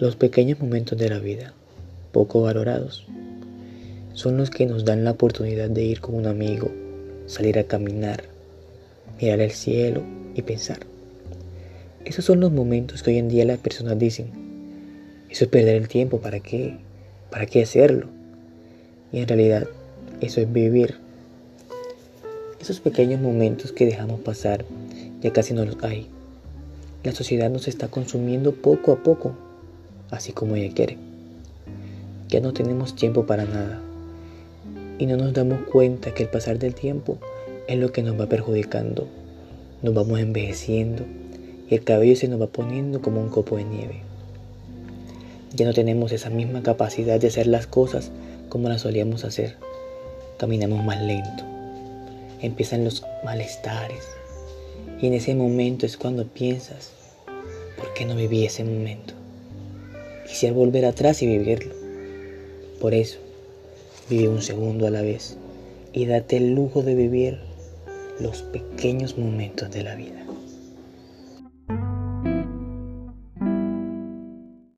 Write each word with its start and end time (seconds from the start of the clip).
Los 0.00 0.16
pequeños 0.16 0.58
momentos 0.58 0.96
de 0.96 1.10
la 1.10 1.18
vida, 1.18 1.52
poco 2.10 2.40
valorados, 2.40 3.06
son 4.14 4.38
los 4.38 4.48
que 4.48 4.64
nos 4.64 4.86
dan 4.86 5.04
la 5.04 5.10
oportunidad 5.10 5.68
de 5.68 5.84
ir 5.84 6.00
con 6.00 6.14
un 6.14 6.24
amigo, 6.24 6.70
salir 7.26 7.58
a 7.58 7.64
caminar, 7.64 8.24
mirar 9.20 9.40
el 9.40 9.50
cielo 9.50 10.02
y 10.34 10.40
pensar. 10.40 10.78
Esos 12.06 12.24
son 12.24 12.40
los 12.40 12.50
momentos 12.50 13.02
que 13.02 13.10
hoy 13.10 13.18
en 13.18 13.28
día 13.28 13.44
las 13.44 13.58
personas 13.58 13.98
dicen, 13.98 14.30
eso 15.28 15.44
es 15.44 15.50
perder 15.50 15.76
el 15.76 15.88
tiempo, 15.88 16.18
¿para 16.18 16.40
qué? 16.40 16.78
¿Para 17.30 17.44
qué 17.44 17.62
hacerlo? 17.62 18.06
Y 19.12 19.18
en 19.18 19.28
realidad, 19.28 19.68
eso 20.22 20.40
es 20.40 20.50
vivir. 20.50 20.94
Esos 22.58 22.80
pequeños 22.80 23.20
momentos 23.20 23.72
que 23.72 23.84
dejamos 23.84 24.20
pasar, 24.20 24.64
ya 25.20 25.30
casi 25.30 25.52
no 25.52 25.66
los 25.66 25.76
hay. 25.84 26.06
La 27.04 27.12
sociedad 27.12 27.50
nos 27.50 27.68
está 27.68 27.88
consumiendo 27.88 28.54
poco 28.54 28.92
a 28.92 29.02
poco 29.02 29.49
así 30.10 30.32
como 30.32 30.56
ella 30.56 30.74
quiere. 30.74 30.96
Ya 32.28 32.40
no 32.40 32.52
tenemos 32.52 32.94
tiempo 32.94 33.26
para 33.26 33.44
nada 33.44 33.80
y 34.98 35.06
no 35.06 35.16
nos 35.16 35.32
damos 35.32 35.62
cuenta 35.62 36.12
que 36.12 36.24
el 36.24 36.28
pasar 36.28 36.58
del 36.58 36.74
tiempo 36.74 37.18
es 37.66 37.78
lo 37.78 37.90
que 37.90 38.02
nos 38.02 38.20
va 38.20 38.26
perjudicando. 38.26 39.08
Nos 39.82 39.94
vamos 39.94 40.20
envejeciendo 40.20 41.04
y 41.70 41.74
el 41.74 41.84
cabello 41.84 42.16
se 42.16 42.28
nos 42.28 42.40
va 42.40 42.48
poniendo 42.48 43.00
como 43.00 43.20
un 43.20 43.30
copo 43.30 43.56
de 43.56 43.64
nieve. 43.64 44.02
Ya 45.54 45.66
no 45.66 45.72
tenemos 45.72 46.12
esa 46.12 46.30
misma 46.30 46.62
capacidad 46.62 47.18
de 47.18 47.28
hacer 47.28 47.46
las 47.46 47.66
cosas 47.66 48.10
como 48.48 48.68
las 48.68 48.82
solíamos 48.82 49.24
hacer. 49.24 49.56
Caminamos 50.36 50.84
más 50.84 51.00
lento. 51.00 51.44
Empiezan 52.40 52.84
los 52.84 53.02
malestares. 53.24 54.04
Y 55.00 55.06
en 55.06 55.14
ese 55.14 55.34
momento 55.34 55.86
es 55.86 55.96
cuando 55.96 56.26
piensas, 56.26 56.92
¿por 57.76 57.94
qué 57.94 58.04
no 58.04 58.14
viví 58.14 58.44
ese 58.44 58.64
momento? 58.64 59.14
Quisiera 60.30 60.54
volver 60.54 60.84
atrás 60.84 61.22
y 61.22 61.26
vivirlo. 61.26 61.74
Por 62.80 62.94
eso, 62.94 63.18
vive 64.08 64.28
un 64.28 64.42
segundo 64.42 64.86
a 64.86 64.90
la 64.90 65.02
vez 65.02 65.36
y 65.92 66.06
date 66.06 66.36
el 66.36 66.54
lujo 66.54 66.82
de 66.82 66.94
vivir 66.94 67.40
los 68.20 68.42
pequeños 68.42 69.18
momentos 69.18 69.72
de 69.72 69.82
la 69.82 69.96
vida. 69.96 70.24